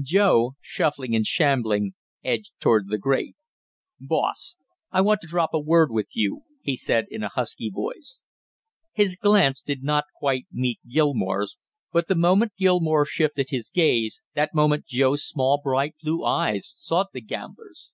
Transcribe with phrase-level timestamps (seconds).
[0.00, 1.92] Joe, shuffling and shambling,
[2.24, 3.36] edged toward the grate.
[4.00, 4.56] "Boss,
[4.90, 8.22] I want to drop a word with you!" he said in a husky voice.
[8.94, 11.58] His glance did not quite meet Gilmore's,
[11.92, 17.08] but the moment Gilmore shifted his gaze, that moment Joe's small, bright blue eyes sought
[17.12, 17.90] the gambler's.